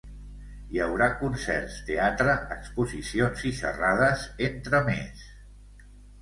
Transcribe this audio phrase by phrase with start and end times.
[0.75, 5.23] Hi haurà concerts, teatre, exposicions i xerrades, entre més.